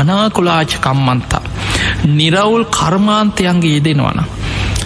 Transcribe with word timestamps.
අනාකුලාච 0.00 0.74
කම්මන්තා. 0.78 1.42
නිරවුල් 2.10 2.64
කර්මාන්තයන්ගේ 2.70 3.72
යෙදෙනවන 3.72 4.20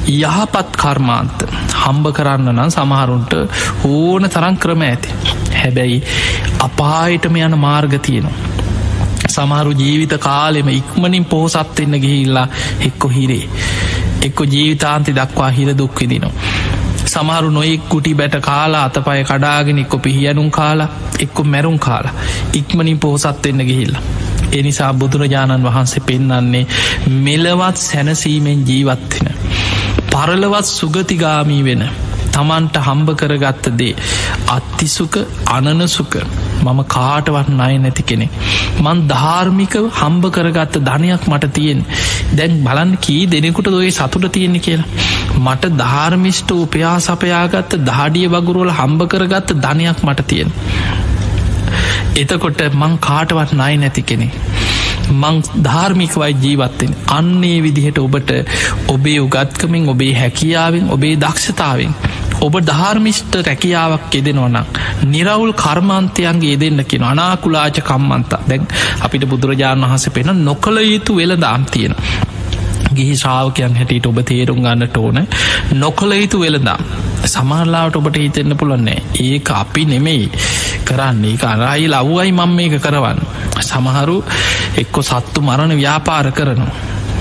යහපත් 0.09 0.77
කර්මාන්ත 0.77 1.45
හම්බ 1.75 2.07
කරන්න 2.13 2.51
නම් 2.53 2.71
සමහරුන්ට 2.71 3.33
ඕන 3.87 4.29
තරන් 4.29 4.57
ක්‍රම 4.59 4.83
ඇති. 4.83 5.09
හැබැයි 5.55 6.03
අපායටම 6.61 7.37
යන 7.39 7.59
මාර්ග 7.59 7.99
තියෙනවා. 8.01 8.37
සමහරු 9.29 9.73
ජීවිත 9.75 10.15
කාලෙම 10.21 10.69
ඉක්මනින් 10.71 11.25
පෝසත් 11.27 11.81
එන්න 11.81 12.01
ගිහිල්ලා 12.01 12.49
එක්කො 12.81 13.09
හිරේ. 13.11 13.45
එක්කො 14.23 14.45
ජීවිතාන්ති 14.47 15.15
දක්වා 15.15 15.51
හිර 15.51 15.79
දුක්විදිනවා 15.79 16.33
සමහරු 17.07 17.51
නොයෙක් 17.51 17.83
කුටි 17.89 18.15
බැට 18.15 18.37
කාලා 18.41 18.85
අතපය 18.85 19.23
කඩාගෙන 19.25 19.79
එක්කො 19.79 19.99
පිහියනුම් 19.99 20.51
කාලා 20.51 20.89
එක්කො 21.21 21.45
මැරුම් 21.47 21.79
කාලා 21.79 22.15
ඉක්මනින් 22.53 22.99
පෝසත් 22.99 23.47
එන්න 23.47 23.61
ගිහිල්ලා. 23.63 24.03
එනිසා 24.55 24.93
බුදුරජාණන් 24.95 25.67
වහන්සේ 25.67 26.03
පෙන්නන්නේ 26.03 26.65
මෙලවත් 27.21 27.79
සැනසීමෙන් 27.81 28.67
ජීවත්වෙන 28.67 29.31
පරලවත් 30.09 30.67
සුගතිගාමී 30.71 31.63
වෙන 31.63 31.85
තමන්ට 32.33 32.77
හම්බ 32.81 33.11
කරගත්ත 33.17 33.67
දේ 33.75 33.95
අත්තිසුක 34.49 35.17
අනනසුක 35.49 36.15
මම 36.63 36.81
කාටවත් 36.89 37.51
නය 37.53 37.75
නැති 37.79 38.05
කෙනෙ 38.05 38.27
මන් 38.79 39.03
ධාර්මික 39.09 39.77
හම්බ 39.93 40.25
කරගත්ත 40.31 40.79
ධනයක් 40.83 41.25
මට 41.29 41.53
තියෙන් 41.53 41.81
දැන් 42.33 42.57
බලන් 42.65 42.93
කී 42.99 43.23
දෙනෙකුට 43.29 43.69
දොේ 43.69 43.93
සතුට 43.93 44.27
තියෙන්නේ 44.31 44.61
කියලා. 44.61 44.89
මට 45.39 45.73
ධාර්මිෂ්ට 45.77 46.51
උපයා 46.57 46.97
සපයාගත්ත 47.01 47.81
දහඩිය 47.83 48.29
වගුරුවල 48.29 48.73
හම්බ 48.73 49.09
කරගත්ත 49.09 49.57
ධනයක් 49.59 49.99
මට 50.03 50.27
තියෙන් 50.27 50.51
එතකොට 52.17 52.61
මං 52.73 52.93
කාටවත් 53.01 53.53
නයි 53.55 53.77
නැති 53.77 54.03
කෙනෙ 54.05 54.27
මං 55.13 55.39
ධාර්මිකවයි 55.65 56.33
ජීවත්තෙන් 56.39 56.93
අන්නේ 57.09 57.57
විදිහට 57.63 57.99
ඔබට 57.99 58.31
ඔබේ 58.89 59.17
උගත්කමින් 59.21 59.89
ඔබේ 59.89 60.13
හැකියාවෙන් 60.15 60.91
ඔබේ 60.91 61.15
දක්ෂතාවෙන් 61.17 61.95
ඔබ 62.41 62.55
ධාර්මිෂ්ට 62.63 63.35
රැකියාවක් 63.41 64.15
යෙදෙනවනම් 64.15 64.71
නිරවුල් 65.07 65.53
කර්මාන්තයන්ගේ 65.55 66.53
යෙදෙන්න්න 66.53 66.85
කියෙන 66.85 67.05
අනාකුලාච 67.05 67.81
කම්මන්තා. 67.83 68.43
දැන් 68.49 68.69
අපිට 69.01 69.27
බුදුරජාණන් 69.27 69.87
වහස 69.87 70.07
පෙන 70.11 70.31
නොකළ 70.45 70.79
යුතු 70.85 71.17
වෙලදාම් 71.17 71.67
තියෙන 71.67 71.97
ගිහි 72.93 73.15
ශ්‍රාවකයන් 73.17 73.77
හැටියට 73.77 74.07
ඔබ 74.07 74.19
තේරුම් 74.25 74.61
ගන්නට 74.61 74.97
ඕන 74.99 75.21
නොකළ 75.75 76.13
යුතු 76.15 76.41
වෙලදා 76.41 76.79
සමහරලාට 77.27 77.97
ඔබට 77.97 78.19
හිතෙන්න්න 78.19 78.57
පුළන්නේ 78.57 78.99
ඒක 79.23 79.51
අපි 79.53 79.85
නෙමෙයි. 79.87 80.27
කරන්නේ. 80.85 81.37
අරයි 81.45 81.89
ලව්වයි 81.89 82.33
මං 82.33 82.51
මේක 82.51 82.77
කරවන්න. 82.81 83.21
සමහරු 83.61 84.17
එක්කො 84.77 85.03
සත්තු 85.03 85.41
මරණ 85.41 85.77
ව්‍යාපාර 85.77 86.33
කරනවා. 86.33 86.73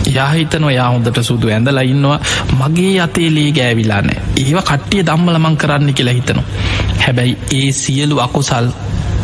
යාහිතනව 0.08 0.72
යාහොඳට 0.72 1.20
සුදු 1.22 1.50
ඇඳලා 1.50 1.84
ඉන්නවා. 1.84 2.20
මගේ 2.60 2.96
අතේ 3.02 3.30
ලේ 3.30 3.52
ගෑවිලානෑ 3.52 4.20
ඒව 4.38 4.60
කට්ටිය 4.62 5.04
දම්මල 5.04 5.40
මං 5.40 5.58
කරන්න 5.58 5.94
කියලා 5.94 6.14
හිතනවා. 6.14 6.46
හැබැයි 7.00 7.38
ඒ 7.52 7.72
සියලු 7.74 8.20
අකුසල් 8.20 8.68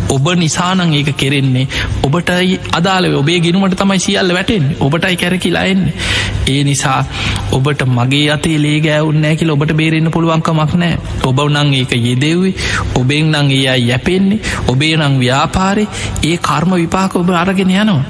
ඔබ 0.09 0.27
නිසානං 0.35 0.93
ඒක 0.93 1.11
කෙරෙන්නේ. 1.15 1.67
ඔබටයි 2.03 2.59
අදාළ 2.73 3.05
ඔබේ 3.15 3.39
ගෙනුමට 3.39 3.75
තමයි 3.75 3.99
සියල්ල 3.99 4.33
වැටෙන් 4.33 4.65
ඔබටයි 4.79 5.15
කැරකිලාෙන්නේ 5.15 5.93
ඒ 6.47 6.63
නිසා 6.63 6.99
ඔබට 7.51 7.83
මගේ 7.87 8.25
අතේ 8.31 8.57
ලේ 8.57 8.79
ගෑවුන්නෑ 8.79 9.35
කියල 9.35 9.51
ඔබට 9.51 9.73
බේරෙන්න්න 9.73 10.11
පුළුවන්කමක් 10.11 10.73
නෑ 10.75 10.95
ඔබ 11.23 11.39
නං 11.45 11.73
ඒක 11.73 11.93
යෙදෙව්වේ 11.99 12.53
ඔබෙන් 12.95 13.31
නං 13.33 13.51
ඒ 13.51 13.63
අයි 13.67 13.87
යැපෙන්නේ 13.89 14.39
ඔබේ 14.67 14.95
නං 14.97 15.19
ව්‍යාපාරය 15.19 15.85
ඒ 16.23 16.37
කර්ම 16.39 16.75
විපාක 16.75 17.15
ඔබ 17.15 17.29
අරගෙන 17.35 17.75
යනවා. 17.75 18.03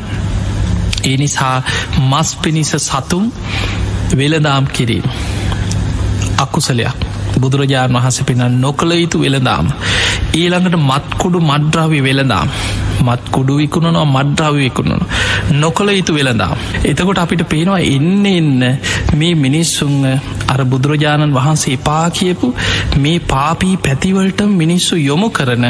ඒ 1.03 1.17
නිසා 1.17 1.57
මස් 2.01 2.35
පිණිස 2.37 2.73
සතුම් 2.79 3.31
වෙලදාම් 4.13 4.67
කිරීම. 4.69 5.07
අකුසලයක්. 6.37 7.09
බුදුරජාණන් 7.37 7.95
වහස 7.95 8.17
පෙන 8.23 8.41
නොකළ 8.57 8.91
යුතු 8.93 9.21
වෙළදාම 9.21 9.67
ඊළඟට 10.33 10.77
මත්කුඩු 10.81 11.39
මඩ්‍රාවි 11.41 11.99
වෙළදාම් 12.01 12.49
මත් 13.01 13.21
කුඩු 13.31 13.53
විකුණනවා 13.55 14.05
මඩ්‍රාව 14.07 14.55
විකුණන 14.55 15.03
නොකළ 15.53 15.89
යුතු 15.89 16.13
වෙළදාම් 16.13 16.57
එතකොට 16.83 17.17
අපිට 17.17 17.43
පේනවා 17.45 17.79
එන්න 17.87 18.25
එන්න 18.27 18.63
මේ 19.15 19.33
මිනිස්සුන් 19.35 19.95
අර 20.47 20.61
බුදුරජාණන් 20.65 21.33
වහන්සේ 21.33 21.73
එපා 21.73 22.05
කියපු 22.09 22.49
මේ 22.97 23.17
පාපී 23.25 23.75
පැතිවලට 23.77 24.41
මිනිස්සු 24.53 24.99
යොමු 24.99 25.29
කරන 25.29 25.65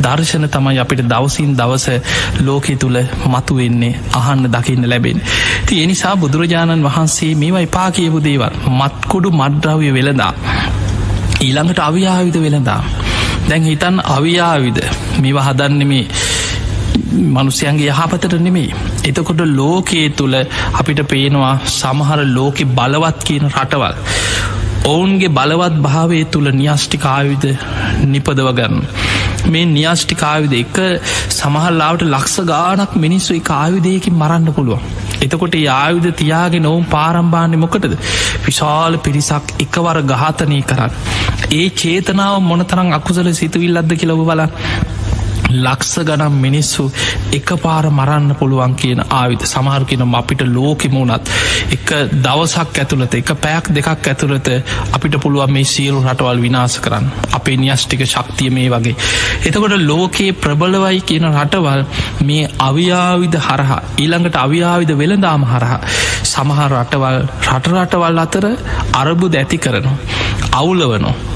දර්ශන 0.00 0.48
තමයි 0.48 0.78
අපිට 0.78 1.04
දවසින් 1.04 1.52
දවස 1.56 1.86
ලෝකෙ 2.40 2.76
තුළ 2.76 2.98
මතු 3.26 3.56
වෙන්නේ 3.56 3.94
අහන්න 4.14 4.48
දකින්න 4.48 4.88
ලැබෙන 4.88 5.20
ති 5.66 5.82
එනිසා 5.82 6.14
බුදුරජාණන් 6.16 6.86
වහන්සේ 6.86 7.32
මේවා 7.34 7.60
එපා 7.60 7.90
කියපු 7.90 8.18
දේවල්. 8.20 8.54
මත්කුඩු 8.70 9.30
මඩ්‍රාවය 9.32 9.92
වෙළදා 9.92 10.32
ඊළඟට 11.40 11.78
අවියාවිද 11.80 12.36
වෙළදා 12.36 12.82
දැන් 13.50 13.64
හිතන් 13.64 13.96
අවියාවිද? 14.08 14.78
මේවා 15.20 15.44
හදන්න 15.44 15.86
මේ 15.86 16.04
මනුස්්‍යයන්ගේ 17.30 17.90
යහපතට 17.92 18.36
නෙමෙයි. 18.38 18.68
එතකොට 19.04 19.42
ලෝකයේ 19.52 20.08
තුළ 20.12 20.36
අපිට 20.74 21.00
පේනවා 21.08 21.54
සමහර 21.70 22.20
ලෝකෙ 22.28 22.64
බලවත් 22.70 23.24
කියන 23.24 23.46
රටවල්. 23.50 23.96
ඔවුන්ගේ 24.84 25.30
බලවත් 25.30 25.80
භාවය 25.82 26.20
තුළ 26.26 26.50
නිියෂ්ටිකාවිද 26.52 27.44
නිපදවගන්න 28.06 28.78
මේ 29.46 29.66
නිියෂ්ටිකාවිද 29.68 30.54
එක 30.54 30.80
සමහල්ලාවට 31.32 32.06
ලක්ෂ 32.06 32.46
ගානක් 32.46 32.96
මිනිස්සු 32.96 33.34
එක 33.34 33.50
ආයුදයකින් 33.52 34.14
මරන්න 34.14 34.52
පුළුවන්. 34.52 34.86
එතකොට 35.20 35.56
ආයුධ 35.72 36.08
තියාගෙන 36.14 36.66
ඔවුන් 36.66 36.86
පාරම්භාණය 36.86 37.58
මොකටද? 37.58 37.98
විශාල 38.46 38.98
පිරිසක් 38.98 39.54
එකවර 39.58 39.98
ගාතනය 40.04 40.62
කරන්න. 40.62 40.96
ඒ 41.52 41.68
චේතනාව 41.72 42.34
මොනතරං 42.42 42.92
අකුසල 42.92 43.28
සිතුවිල්ලද්ද 43.34 43.92
කියලව 43.94 44.20
බලා 44.22 44.48
ලක්ස 45.50 45.92
ගනම් 46.00 46.34
මිනිස්සු 46.36 46.84
එක 47.32 47.50
පාර 47.58 47.90
මරන්න 47.90 48.34
පුළුවන් 48.34 48.74
කියන 48.76 49.00
ආවිත. 49.10 49.42
සමහර 49.44 49.84
කියනම් 49.84 50.14
අපිට 50.14 50.42
ලෝකෙමුණත් 50.46 51.30
එක 51.70 51.90
දවසක් 52.16 52.78
ඇතුළත 52.78 53.14
එක 53.14 53.32
පැයක් 53.36 53.70
දෙකක් 53.70 53.88
ඇතුළත 54.04 54.50
අපිට 54.92 55.18
පුළුවන් 55.18 55.52
මේ 55.52 55.64
සියලු 55.64 56.02
රටවල් 56.02 56.38
විනාස 56.38 56.78
කරන්න. 56.78 57.10
අපේ 57.32 57.56
නිියස්්ටික 57.56 58.04
ශක්තිය 58.04 58.50
මේ 58.50 58.68
වගේ. 58.68 58.94
එතකොට 59.44 59.74
ලෝකයේ 59.82 60.32
ප්‍රබලවයි 60.34 61.00
කියන 61.02 61.26
රටවල් 61.32 61.82
මේ 62.22 62.48
අවියාවිද 62.60 63.34
හරහා 63.40 63.80
ඊළඟට 63.96 64.36
අවියාවිද 64.36 64.94
වෙළදාම 64.94 65.44
හරහා 65.46 65.80
සමහර 66.24 66.70
රටවල් 66.74 67.20
රටරටවල් 67.48 68.18
අතර 68.18 68.46
අරබු 68.94 69.26
දැති 69.28 69.58
කරනවා 69.58 69.98
අවුලවනවා 70.52 71.29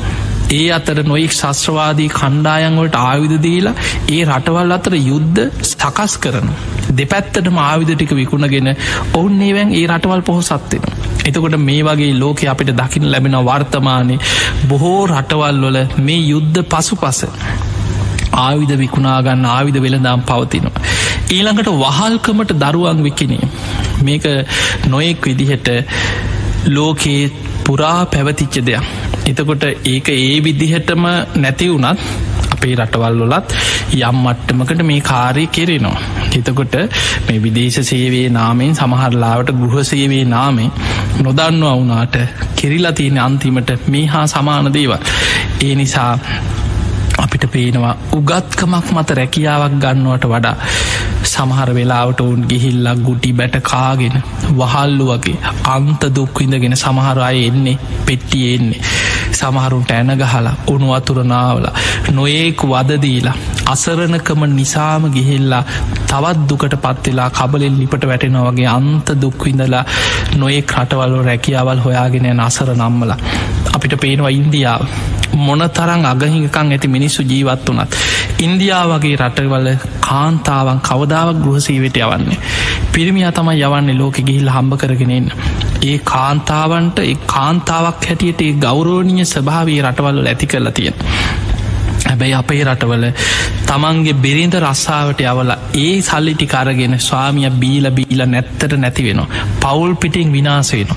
ඒ 0.54 0.66
අතර 0.70 0.98
නොයෙක් 1.04 1.32
ශස්ත්‍රවාදී 1.32 2.09
කණ්ඩායන්වලට 2.10 2.98
ආවිධ 3.00 3.37
දීලා 3.38 3.75
ඒ 4.09 4.22
රටවල් 4.26 4.76
අතර 4.76 4.94
යුද්ධ 5.03 5.42
සකස් 5.65 6.15
කරන 6.19 6.48
දෙපැත්තටම 6.92 7.59
ආවිධ 7.60 7.92
ටික 7.94 8.15
විකුණගෙන 8.15 8.70
ඔවුන් 9.15 9.42
ඒවැන් 9.42 9.70
ඒ 9.72 9.84
රටවල් 9.88 10.22
පොහොසත්වෙන 10.22 10.88
එතකොට 11.25 11.59
මේ 11.60 11.82
වගේ 11.82 12.15
ලෝක 12.15 12.42
අපිට 12.47 12.72
දකින 12.75 13.06
ලැබෙන 13.09 13.38
වර්තමානය 13.42 14.16
බොහෝ 14.66 14.98
රටවල් 15.09 15.62
වල 15.65 15.78
මේ 16.00 16.20
යුද්ධ 16.25 16.60
පසු 16.69 16.97
පස 16.97 17.22
ආවිධ 18.38 18.75
විකුණාගන්න 18.76 19.47
ආවිධ 19.47 19.78
වෙළදාම් 19.78 20.22
පවතිනවා. 20.22 20.84
ඊළඟට 21.31 21.71
වහල්කමට 21.76 22.54
දරුවන් 22.62 23.03
විකිනේ 23.03 23.48
මේක 24.03 24.25
නොයෙක් 24.86 25.25
විදිහට 25.25 25.69
ලෝකයේ 26.69 27.32
පුරා 27.65 27.98
පැවතිච්ච 28.06 28.60
දෙයක්. 28.62 29.03
එතකොට 29.25 29.65
ඒක 29.85 30.09
ඒ 30.11 30.39
විදිහටම 30.41 31.05
නැති 31.37 31.69
වුනත් 31.71 32.01
අපේ 32.55 32.75
රටවල් 32.77 33.21
වලත් 33.23 33.55
යම් 34.01 34.19
මට්ටමකට 34.19 34.83
මේ 34.83 35.01
කාරය 35.03 35.45
කෙරෙනවා. 35.48 35.98
එතකොට 36.33 36.75
මේ 37.27 37.39
විදේශ 37.39 37.81
සේවේ 37.83 38.27
නාමෙන් 38.31 38.75
සමහරලාවට 38.75 39.54
ගෘහ 39.54 39.77
සේවේ 39.84 40.25
නාමේ 40.27 40.69
නොදන්නවා 41.21 41.77
වුනාට 41.77 42.19
කෙරිලා 42.57 42.93
තියෙන 42.93 43.19
අන්තිමට 43.21 43.72
මේ 43.89 44.07
හා 44.07 44.27
සමාන 44.27 44.72
දේවල්. 44.72 44.98
ඒ 45.60 45.75
නිසා 45.75 46.13
අපිට 47.19 47.45
පේනවා 47.48 47.95
උගත්කමක් 48.13 48.87
මත 48.93 49.10
රැකියාවක් 49.13 49.75
ගන්නවට 49.78 50.27
වඩා 50.27 50.57
සමහර 51.25 51.71
වෙලාවට 51.75 52.21
ඔවුන් 52.21 52.43
ගිහිල්ලක් 52.48 53.01
ගුටි 53.01 53.33
බැට 53.33 53.57
කාගෙන 53.63 54.16
වහල්ලු 54.53 55.07
වගේ 55.10 55.37
අන්ත 55.66 56.03
දුක්විඳගෙන 56.13 56.77
සමහර 56.77 57.21
අය 57.22 57.39
එන්නේ 57.45 57.77
පෙට්ටිය 58.07 58.47
එන්නේ 58.51 58.81
සමහරුන්ට 59.34 59.91
ඇන 59.91 60.13
ගහලා 60.16 60.54
උනු 60.69 60.89
අතුරනාවල 60.92 61.66
නොයෙක් 62.13 62.63
වදදීලා 62.65 63.36
අසරණකම 63.66 64.42
නිසාම 64.53 65.04
ගිහිල්ලා 65.10 65.63
තවත් 66.04 66.48
දුකට 66.48 66.77
පත්වෙලා 66.78 67.31
කබලෙල් 67.31 67.77
ලිපට 67.78 68.07
වැටෙන 68.07 68.39
වගේ 68.41 68.69
අන්ත 68.69 69.09
දුක්විඳලා 69.16 69.84
නොයෙක් 70.36 70.75
රටවල්ල 70.75 71.16
රැකියාවල් 71.25 71.84
හොයාගෙන 71.86 72.41
අසර 72.41 72.71
නම්මලා 72.75 73.19
අපිට 73.75 74.01
පේනවා 74.01 74.33
ඉන්දියාව 74.33 74.83
මොන 75.36 75.63
තරං 75.71 76.04
අගහිකං 76.07 76.59
ඇති 76.66 76.89
මිනිස්සු 76.89 77.22
ජීවත් 77.25 77.69
වනත් 77.69 77.92
ඉන්දියා 78.39 78.84
වගේ 78.91 79.16
රටවල 79.19 79.69
කාන්තාවන් 80.01 80.81
කවදාවක් 80.81 81.39
ගෘහසීවිට 81.39 81.97
යවන්නේ 81.98 82.39
පිරිමියා 82.92 83.33
තමයි 83.33 83.63
යවන්නේ 83.63 83.98
ලෝක 83.98 84.16
ගිහිල් 84.21 84.51
හම්බ 84.51 84.77
කරගෙනන්න 84.77 85.31
ඒ 85.84 85.98
කාන්තාවන්ට 86.04 86.98
ඒ 87.01 87.15
කාන්තාවක් 87.27 88.09
හැටියට 88.09 88.41
ඒ 88.41 88.53
ගෞරෝණීය 88.60 89.27
ස්භාවී 89.27 89.81
රටවල්ල 89.83 90.27
ඇති 90.27 90.47
කරලා 90.47 90.72
තියෙන 90.72 90.97
හැබැයි 92.15 92.34
අපේ 92.34 92.63
රටවල 92.65 93.07
තමන්ගේ 93.66 94.16
බිරිඳ 94.16 94.55
රස්සාාවට 94.61 95.21
යවලා 95.25 95.59
ඒ 95.77 95.95
සල්ලිටි 96.03 96.47
කරගෙන 96.47 96.97
ස්වාමිය 97.01 97.51
බීල 97.57 97.91
බීල 97.93 98.22
නැත්තට 98.27 98.77
නැති 98.77 99.05
වෙනවා. 99.05 99.45
පවුල් 99.61 99.95
පිටිං 99.97 100.33
විනාසේන 100.33 100.91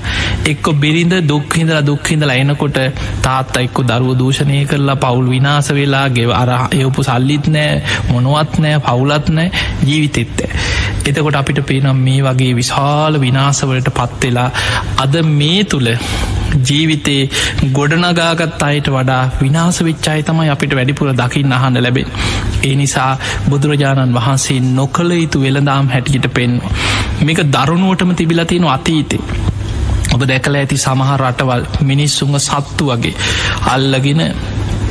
එක්කො 0.46 0.72
බිරිඳ 0.76 1.14
දුක්හිඳල 1.24 1.80
දුක්හිඳල 1.82 2.32
එනකොට 2.32 2.78
තාත්ත 3.22 3.56
එක්කො 3.58 3.82
දරුව 3.84 4.12
දූෂණය 4.16 4.60
කරලා 4.66 4.98
පවුල් 4.98 5.28
විනාස 5.28 5.70
වෙලා 5.72 6.06
ගෙව 6.10 6.32
අර 6.32 6.50
එවපු 6.74 7.02
සල්ලිත් 7.02 7.48
නෑ 7.48 7.82
මොනුවත් 8.10 8.58
නෑ 8.58 8.78
පවුලත් 8.80 9.28
නෑ 9.30 9.48
ජීවිතෙත්ත 9.82 10.44
එතකොට 11.04 11.36
අපිට 11.36 11.60
පේනම් 11.64 12.00
මේ 12.00 12.22
වගේ 12.22 12.52
විශාල 12.54 13.20
විනාසවලට 13.20 13.90
පත්වෙලා 13.92 14.48
අද 14.98 15.14
මේ 15.32 15.64
තුළ 15.66 15.88
ජීවිතේ 16.62 17.22
ගොඩනගාගත් 17.72 18.62
අයට 18.62 18.88
වඩා 18.88 19.22
විනාස 19.40 19.80
විච්චායි 19.84 20.22
තමයි 20.22 20.48
අපිට 20.48 20.74
වැඩිපුර 20.74 21.10
දකිින් 21.14 21.52
අහන්න 21.52 21.82
ලැබෙන්. 21.82 22.08
ඒ 22.64 22.74
නිසා 22.74 23.12
බුදුරජාණන් 23.48 24.14
වහන්සේ 24.14 24.60
නොකළ 24.70 25.12
යුතු 25.12 25.42
වෙළදාම් 25.42 25.88
හැටියට 25.88 26.28
පෙන්වා. 26.30 26.72
මේක 27.22 27.40
දරුණුවටම 27.48 28.12
තිබිලතියෙන 28.14 28.68
අතීතේ. 28.68 29.22
ඔබ 30.14 30.22
දැකල 30.24 30.54
ඇති 30.54 30.76
සමහර 30.78 31.20
රටවල් 31.22 31.64
මිනිස්සුන්ග 31.84 32.38
සත්තු 32.40 32.84
වගේ 32.90 33.14
අල්ලගෙන 33.66 34.22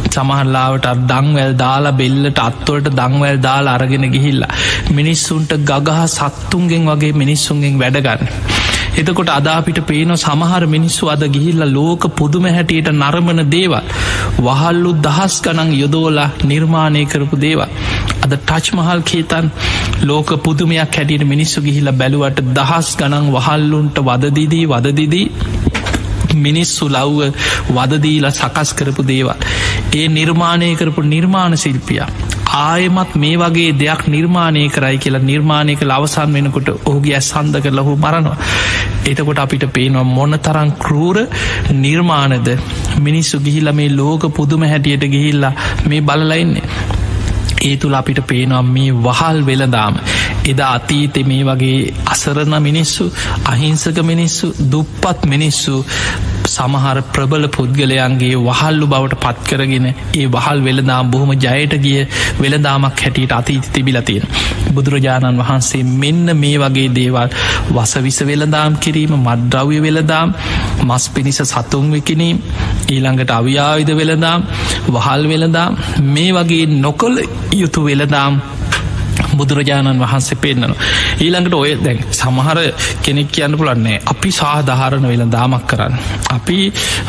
සමහල්ලාවට 0.09 0.88
දංවැල් 1.09 1.54
දාලා 1.56 1.94
බෙල්ලට 1.94 2.39
අත්වලට 2.39 2.89
දංවැල් 2.92 3.39
දාලා 3.42 3.74
අරගෙන 3.74 4.06
ගිහිල්ලා 4.12 4.54
මිනිස්සුන්ට 4.92 5.51
ගගහ 5.63 6.00
සත්තුන්ගෙන් 6.09 6.86
වගේ 6.86 7.13
මිනිස්සුන්ගෙන් 7.13 7.80
වැඩගන්න. 7.80 8.30
එතකොට 8.97 9.29
අදාපිට 9.29 9.79
පේන 9.85 10.11
සමහර 10.15 10.63
මිනිස්සු 10.67 11.09
අද 11.09 11.23
ගිහිල්ල 11.29 11.63
ලෝක 11.69 12.05
පුදුම 12.15 12.45
හැටියට 12.49 12.89
නරමණ 12.94 13.41
දේවල් 13.47 13.77
වහල්ලු 14.39 14.91
දහස් 14.99 15.35
ගනන් 15.44 15.71
යොදෝලා 15.75 16.29
නිර්මාණය 16.44 17.03
කරපු 17.05 17.38
දේවල් 17.38 17.65
අද 18.23 18.33
ටච්මහල් 18.33 19.01
කේතන් 19.03 19.47
ලෝක 20.03 20.31
පුදුමයක් 20.39 20.97
හැටියට 20.97 21.25
මිනිස්සු 21.25 21.61
ගිහිල්ල 21.61 21.91
බැලුවට 21.94 22.41
දහස් 22.53 22.89
ගනන් 22.95 23.27
වහල්ලුන්ට 23.35 23.99
වදදිදී 24.07 24.65
වදදිදී 24.67 25.27
මිනිස්සු 26.38 26.89
ලව්ව 26.89 27.29
වදදීලා 27.71 28.31
සකස් 28.31 28.73
කරපු 28.73 29.03
දේවල්. 29.03 29.38
ඒ 29.95 30.07
නිර්මාණය 30.09 30.75
කරපු 30.75 31.01
නිර්මාණ 31.05 31.57
ශිල්පියා. 31.57 32.09
ආයමත් 32.55 33.15
මේ 33.15 33.38
වගේ 33.38 33.71
දෙයක් 33.73 34.03
නිර්මාණය 34.07 34.63
කරයි 34.69 34.97
කියලා 34.97 35.23
නිර්මාණය 35.23 35.75
කළ 35.75 35.91
අවසන් 35.91 36.33
වෙනකොට 36.33 36.69
ඔහුගේ 36.69 37.15
ඇස් 37.15 37.29
සන්ද 37.31 37.61
කර 37.63 37.73
ලහු 37.73 37.95
මරනවා. 37.95 38.38
එතකොට 39.05 39.39
අපිට 39.39 39.65
පේනවා 39.73 40.03
මොන 40.09 40.39
තරං 40.39 40.71
කරූර 40.79 41.17
නිර්මාණද 41.75 42.49
මිනිස්සු 42.99 43.39
ගිහිල්ල 43.39 43.71
මේ 43.73 43.89
ලෝක 43.91 44.29
පුදුම 44.33 44.63
හැටියට 44.63 45.05
ගිහිල්ලා 45.07 45.53
මේ 45.85 46.01
බලලයින්නේ. 46.01 46.65
ඒ 47.59 47.75
තුළ 47.77 47.94
අපිට 47.94 48.19
පේනම් 48.27 48.67
මේ 48.67 48.91
වහල් 49.03 49.39
වෙලදාම 49.45 49.95
එදා 50.45 50.71
අතීතෙ 50.73 51.23
මේ 51.23 51.44
වගේ 51.44 51.94
අසරණ 52.05 52.55
මිනිස්සු 52.61 53.05
අහිංසක 53.45 53.97
මිනිස්සු 54.03 54.47
දුප්පත් 54.71 55.25
මිනිස්සු 55.25 55.73
සමහර 56.47 56.97
ප්‍රබල 57.13 57.45
පුද්ගලයන්ගේ 57.49 58.35
වහල්ලු 58.39 58.88
බවට 58.88 59.19
පත්කරගෙන 59.23 59.88
ඒ 59.88 60.25
වහල් 60.27 60.59
වෙළදාම් 60.61 61.11
බොහොම 61.11 61.31
ජයට 61.38 61.73
ගිය 61.79 61.99
වෙළදාමක් 62.39 62.99
හැටියට 62.99 63.33
අතීති 63.33 63.73
තිබිලතියෙන. 63.73 64.25
බුදුරජාණන් 64.73 65.41
වහන්සේ 65.41 65.83
මෙන්න 65.95 66.25
මේ 66.35 66.57
වගේ 66.57 66.89
දේවල් 66.91 67.29
වසවිස 67.71 68.19
වෙළදාම් 68.23 68.77
කිරීම 68.77 69.13
මද්‍රව්‍ය 69.19 69.79
වෙළදාම් 69.81 70.35
මස් 70.83 71.05
පිණිස 71.09 71.41
සතුන් 71.45 71.88
විකිනීම් 71.91 72.38
ඊළඟට 72.88 73.31
අවියාවිධ 73.31 73.94
වෙළදාම් 73.94 74.45
වහල් 74.89 75.23
වෙළදාම් 75.27 75.81
මේ 76.07 76.31
වගේ 76.33 76.65
නොකොල් 76.77 77.15
යුතු 77.53 77.81
වෙළදාම් 77.83 78.41
බුදුරජාණන් 79.37 79.99
වහන්සේ 79.99 80.37
පෙන්න්නන. 80.37 80.75
ඊළඟට 81.19 81.55
ඔය 81.55 81.71
දැන් 81.77 81.99
සමහර 82.11 82.59
කෙනෙක් 83.01 83.29
කියන්න 83.29 83.57
පුලන්නේ 83.57 84.01
අපි 84.05 84.31
සාධාරණ 84.31 85.07
වෙල 85.07 85.25
දාමක් 85.27 85.67
කරන්න. 85.67 85.95
අපි 86.29 86.57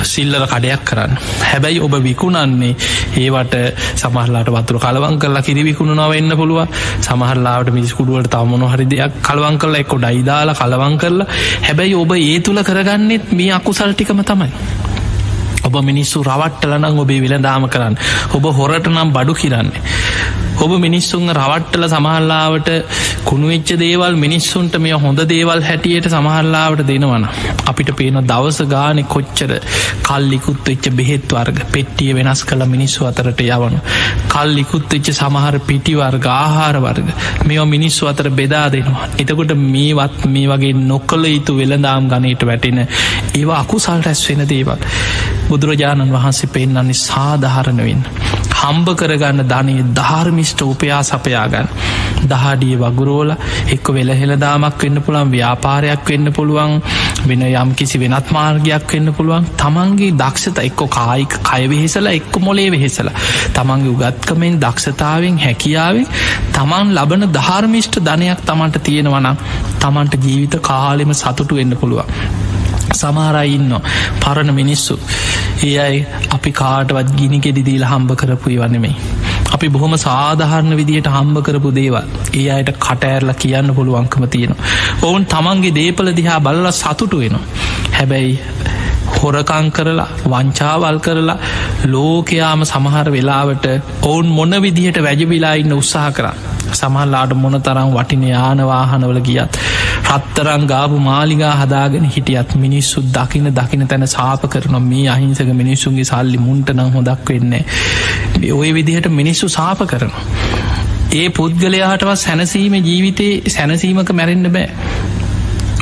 සිල්ලර 0.04 0.44
කඩයක් 0.46 0.84
කරන්න. 0.84 1.16
හැබැයි 1.42 1.80
ඔබ 1.80 1.94
විකුණන්නේ 2.00 2.75
ඒවට 3.19 3.56
සමහරලාට 3.96 4.50
වතුර 4.50 4.78
කලවන් 4.78 5.19
කරලා 5.19 5.42
කිරි 5.42 5.64
විකුණුනාව 5.64 6.14
එන්න 6.14 6.36
පුළුව 6.36 6.66
සමහරලාට 7.00 7.72
මිස්කුඩුවට 7.72 8.30
තමොන 8.30 8.69
හරි 8.69 8.86
දෙයක් 8.86 9.22
කලවන් 9.22 9.58
කරලා 9.58 9.80
එක්කො 9.80 9.98
ඩයිදාලා 9.98 10.56
කලවන් 10.56 10.98
කරලා 10.98 11.30
හැබැයි 11.62 11.96
ඔබ 11.96 12.12
ඒ 12.14 12.38
තුළ 12.40 12.62
කරගන්නෙත් 12.62 13.32
මේ 13.32 13.52
අකුසල් 13.52 13.92
ටිකම 13.92 14.22
තමයි. 14.25 14.52
ඔබ 15.69 15.76
මිනිස්සු 15.82 16.25
රවට්ටලනං 16.25 17.00
ඔබේ 17.00 17.20
විලදාම 17.20 17.67
කරන්න 17.69 17.97
ඔබ 18.32 18.53
හොරට 18.59 18.88
නම් 18.88 19.11
බඩු 19.11 19.35
කිරන්නේ. 19.35 19.82
ඔබ 20.59 20.73
මිනිස්සුන් 20.79 21.26
රවට්ටල 21.32 21.85
සමහල්ලාවට 21.88 22.69
කුණුවෙච්ච 23.25 23.70
දේවල් 23.79 24.15
මිනිස්සුන්ට 24.17 24.75
මේ 24.79 24.97
හොඳ 24.97 25.20
දේවල් 25.26 25.61
හැටියට 25.62 26.09
සමහල්ලාවට 26.09 26.82
දෙනවන. 26.88 27.26
අපිට 27.67 27.91
පේන 27.94 28.19
දවස 28.25 28.59
ගානෙ 28.67 29.03
කොච්චර 29.06 29.53
කල්ලිකුත් 30.03 30.61
වෙච්ච 30.67 30.88
බෙහෙත් 30.93 31.29
වර්ග 31.31 31.61
පෙට්ටිය 31.75 32.11
වෙනස් 32.12 32.43
කළ 32.44 32.67
මිනිස්සු 32.67 33.06
අතරට 33.06 33.44
යවනු. 33.47 33.81
කල්ලිකුත් 34.29 34.88
වෙච්ච 34.91 35.12
සමහර 35.12 35.59
පිටිවර්ග 35.62 36.29
ආහාර 36.32 36.76
වර්ග 36.79 37.09
මෙ 37.47 37.59
මිනිස්සු 37.69 38.06
අතර 38.06 38.29
බෙදා 38.32 38.67
දෙනවා. 38.69 39.09
එතකොට 39.19 39.55
මේවත් 39.67 40.21
මේ 40.26 40.47
වගේ 40.47 40.75
නොක්කල 40.85 41.25
යුතු 41.26 41.56
වෙළදාම් 41.56 42.09
ගනයට 42.09 42.43
වැටෙන 42.44 42.81
ඒවා 42.82 43.61
අකුසල් 43.61 44.03
රැස් 44.03 44.23
වෙන 44.29 44.49
දේවල්. 44.49 44.88
බුදුරජාණන් 45.49 46.12
වහන්සේ 46.12 46.50
පෙන්න්නන්නේ 46.50 47.00
සාධහරණවෙන්න. 47.03 48.03
හම්බ 48.59 48.89
කරගන්න 48.95 49.43
ධනය 49.47 49.75
ධර්මිෂ්ට 49.95 50.62
උපයා 50.65 51.03
සපයාගන්න. 51.05 51.69
දහඩිය 52.25 52.77
වගුරෝල 52.77 53.31
එක්ක 53.69 53.87
වෙලහෙළදාමක් 53.91 54.83
වෙන්න 54.83 55.00
පුළන් 55.00 55.31
ව්‍යාපාරයක් 55.31 56.03
වෙන්න 56.06 56.33
පුළුවන් 56.33 56.75
වෙන 57.25 57.45
යම් 57.45 57.71
කිසි 57.75 58.00
වෙනත් 58.00 58.33
මාර්ගයක් 58.33 58.93
වෙන්න 58.93 59.12
පුළුවන් 59.12 59.47
තමන්ගේ 59.56 60.11
දක්ෂත 60.15 60.59
එක්ක 60.61 60.83
කායික 60.91 61.39
කයවෙහෙසලා 61.43 62.12
එක්ක 62.12 62.41
මොලේ 62.41 62.69
වෙහෙසලා 62.71 63.15
තමන්ගේ 63.55 63.95
උගත්කමෙන් 63.95 64.59
දක්ෂතාවෙන් 64.59 65.39
හැකියාවෙන් 65.39 66.06
තමන් 66.53 66.95
ලබන 66.97 67.29
ධර්මිෂ්ට 67.31 68.02
ධනයක් 68.02 68.45
තමන්ට 68.45 68.83
තියෙනවනම් 68.83 69.43
තමන්ට 69.78 70.21
ජීවිත 70.21 70.61
කාලෙම 70.62 71.14
සතුටු 71.14 71.55
වෙන්න 71.55 71.76
පුළුවන්. 71.76 72.07
සමාරයින්න 72.93 73.73
පරණ 74.19 74.55
මිනිස්සු 74.55 74.99
ඒ 75.61 75.79
අයි 75.79 75.99
අපි 76.31 76.50
කාටවත් 76.53 77.09
ගිනි 77.17 77.38
ගෙඩිදීල 77.38 77.85
හම්බ 77.85 78.11
කරපුයි 78.15 78.59
වන්නෙමයි. 78.59 78.93
අපි 79.53 79.69
බොහොම 79.69 79.95
සාධහරණ 79.99 80.75
විදියට 80.77 81.09
හම්බ 81.09 81.38
කරපු 81.43 81.71
දේවල් 81.71 82.05
ඒ 82.35 82.45
අයට 82.49 82.71
කටඇරල 82.79 83.33
කියන්න 83.35 83.75
පුළුවන්කම 83.75 84.27
තියෙන. 84.29 84.55
ඔවුන් 85.03 85.25
තමන්ගේ 85.27 85.75
දේපල 85.75 86.11
දිහා 86.12 86.38
බලල 86.41 86.69
සතුටු 86.73 87.19
වෙනවා. 87.19 87.45
හැබැයි 87.93 88.35
හොරකං 89.17 89.69
කරලා 89.71 90.09
වංචාවල් 90.27 90.99
කරලා 90.99 91.38
ලෝකයාම 91.87 92.62
සමහර 92.65 93.09
වෙලාවට 93.11 93.67
ඔවුන් 94.05 94.29
මොන 94.31 94.55
විදිහට 94.59 95.03
වැජබිලා 95.03 95.55
ඉන්න 95.55 95.75
උත්සාහ 95.75 96.09
කරා 96.12 96.37
සමහල්ලාට 96.72 97.34
මොන 97.37 97.60
තරම් 97.60 97.90
වටින 97.92 98.25
යානවාහනවල 98.26 99.20
ගියත් 99.22 99.58
රත්තරං 100.08 100.66
ගාපු 100.66 101.00
මාලිගා 101.00 101.54
හදාගෙන 101.56 102.06
හිටියත් 102.06 102.54
මිනිස්සු 102.56 103.04
දකින 103.10 103.50
දකින 103.52 103.87
තැන 103.87 104.06
සාප 104.08 104.46
කරන 104.48 104.78
මේ 104.84 105.06
අහිංසක 105.08 105.52
මිනිස්සුන්ගේ 105.54 106.04
සල්ලි 106.04 106.38
මුන්ට 106.40 106.72
නම් 106.72 106.92
හොදක් 106.92 107.30
වෙන්නේ 107.30 107.64
ඔය 108.52 108.70
විදිහට 108.72 109.10
මිනිස්සු 109.12 109.48
සාප 109.50 109.82
කරන 109.87 110.14
ඒ 111.14 111.28
පුද්ගලයාටවත් 111.30 112.18
සැනසීම 112.18 112.75
ජීවිතේ 112.82 113.50
සැනසීමක 113.50 114.10
මැරෙන්න්න 114.12 114.50
බෑ. 114.50 114.68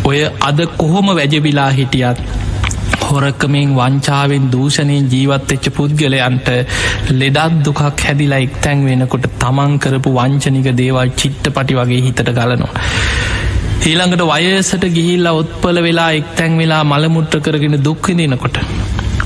ඔය 0.04 0.18
අද 0.40 0.60
කොහොම 0.76 1.08
වැජබිලා 1.12 1.70
හිටියත් 1.70 2.18
හොරක්කමෙන් 3.02 3.74
වංචාවෙන් 3.78 4.46
දූෂණයෙන් 4.52 5.08
ජීවත්වෙච්ච 5.12 5.66
පුද්ගලයන්ට 5.76 6.48
ලෙඩත් 7.12 7.58
දුකක් 7.64 7.82
හැදිලා 7.82 8.40
එක්තැන් 8.46 8.84
වෙනකොට 8.84 9.26
තමන් 9.42 9.78
කරපු 9.78 10.12
වංචනික 10.18 10.68
දේවල් 10.80 11.10
චිට්ට 11.14 11.52
පටි 11.56 11.78
වගේ 11.80 12.02
හිතට 12.06 12.22
ගලනවා. 12.30 12.72
ඊළඟට 13.84 14.22
වයසට 14.24 14.84
ගිහිල්ලා 14.94 15.34
ඔත්පල 15.40 15.82
වෙලා 15.82 16.10
එක්තැන් 16.12 16.58
වෙලා 16.58 16.82
මළමුට්ට 16.84 17.36
කරගෙන 17.40 17.76
දුක්කදිනකොට. 17.84 18.58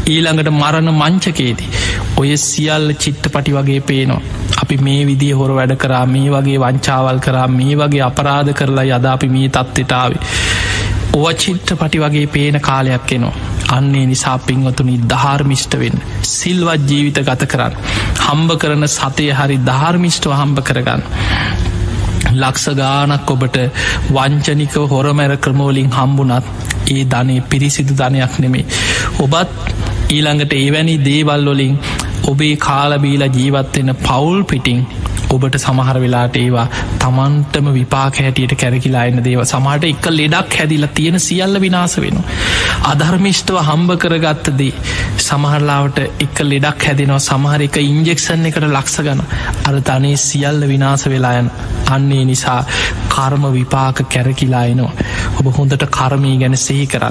ඊළඟට 0.07 0.51
මරණ 0.53 0.91
මංචකේදී. 0.95 1.71
ඔය 2.17 2.37
සියල්ල 2.39 2.93
චිත්ත 2.95 3.31
පටි 3.35 3.53
වගේ 3.53 3.81
පේනවා. 3.83 4.21
අපි 4.63 4.77
මේ 4.79 5.07
විදිහ 5.07 5.33
හොර 5.35 5.53
වැඩ 5.59 5.75
කරා 5.77 6.05
මේ 6.07 6.31
වගේ 6.31 6.59
වංචාවල් 6.59 7.19
කරා 7.19 7.47
මේ 7.49 7.77
වගේ 7.77 8.03
අපරාධ 8.03 8.53
කරලා 8.53 8.89
යද 8.91 9.07
අපි 9.15 9.29
මේ 9.29 9.49
තත්තිටාවේ. 9.49 10.21
ඕ 11.15 11.33
චිත්ත 11.35 11.73
පටි 11.81 11.99
වගේ 11.99 12.27
පේන 12.27 12.61
කාලයක් 12.61 13.13
එනවා. 13.13 13.50
අන්නේ 13.71 14.07
නිසා 14.07 14.37
පින්වතුනි 14.41 14.97
ධාර්මිෂ්ට 15.07 15.75
වෙන් 15.77 15.97
සිල්වත් 16.31 16.89
ජීවිත 16.89 17.21
ගත 17.23 17.43
කරන්න. 17.47 17.75
හම්බ 18.21 18.51
කරන 18.57 18.89
සතය 18.89 19.27
හරි 19.33 19.59
ධාර්මිෂ්ටව 19.65 20.33
හම්බ 20.35 20.63
කරගන්න. 20.63 21.03
ලක්ස 22.35 22.67
ගානක් 22.77 23.31
ඔබට 23.31 23.57
වංචනික 24.11 24.75
හොරමැර 24.89 25.37
ක්‍රමෝලින් 25.39 25.91
හම්බුනත් 25.91 26.45
ඒ 26.89 27.05
ධනය 27.07 27.37
පිරිසිදු 27.45 27.95
ධනයක් 27.95 28.35
නෙමේ 28.39 28.65
ඔබත් 29.19 29.51
ඊළඟට 30.11 30.53
ඒවැනි 30.55 30.97
දේවල්ලොලින් 31.01 31.75
ඔබේ 32.25 32.55
කාලබීලා 32.59 33.31
ජීවත්වෙන 33.31 33.91
පවුල් 33.99 34.41
පිටිං 34.45 34.81
ඔබට 35.35 35.57
සමහර 35.59 35.99
වෙලාට 36.05 36.37
ඒවා 36.37 36.67
තමන්ටම 37.03 37.69
විපාක 37.77 38.21
හැටියට 38.23 38.55
කැරකිලා 38.63 39.05
එන්න 39.11 39.23
දේව 39.27 39.43
සමට 39.45 39.91
එක 39.91 40.09
ලෙඩක් 40.11 40.57
හැදිලා 40.61 40.95
තියෙන 40.99 41.21
සියල්ල 41.21 41.61
විනාස 41.65 41.97
වෙන. 42.05 42.19
අධර්මිෂ්ටව 42.93 43.61
හම්බ 43.69 43.97
කරගත්තදී 44.05 44.73
සමහරලාවට 45.27 46.01
එක 46.27 46.43
ලෙඩක් 46.43 46.87
හැදෙනවා 46.89 47.21
සමහර 47.29 47.67
එක 47.69 47.81
ඉන්ජෙක්ෂන් 47.83 48.49
එකට 48.51 48.69
ලක්ස 48.69 48.97
ගන 49.07 49.23
අර 49.69 49.81
තනේ 49.91 50.17
සියල්ල 50.19 50.69
විනාස 50.73 51.07
වෙලායන් 51.07 51.51
අන්නේ 51.91 52.25
නිසා 52.25 52.61
කර්ම 53.15 53.45
විපාක 53.53 54.03
කැරකිලා 54.09 54.65
එනවා. 54.67 54.93
ඔබ 55.39 55.47
හොඳට 55.57 55.85
කර්මී 55.91 56.37
ගැන 56.43 56.57
සහි 56.57 56.87
කරන්න. 56.87 57.09